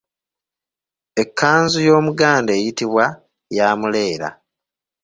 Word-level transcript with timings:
Ekkanzu 1.21 1.79
y'Omuganda 1.87 2.51
eyitibwa 2.55 3.05
“ya 3.57 3.67
muleera.῎ 3.79 4.33